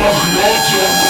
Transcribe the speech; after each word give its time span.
Mach 0.00 0.06
Leute, 0.06 1.07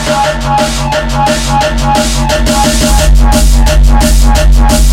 you. 4.87 4.92